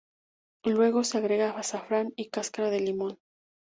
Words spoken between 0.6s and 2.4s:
Luego se agrega azafrán y